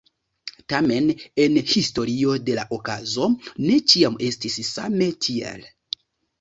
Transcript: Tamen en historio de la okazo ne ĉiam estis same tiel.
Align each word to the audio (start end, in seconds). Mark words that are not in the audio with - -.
Tamen 0.71 1.11
en 1.45 1.59
historio 1.73 2.33
de 2.49 2.57
la 2.61 2.65
okazo 2.79 3.29
ne 3.67 3.79
ĉiam 3.95 4.19
estis 4.33 4.59
same 4.73 5.13
tiel. 5.29 5.73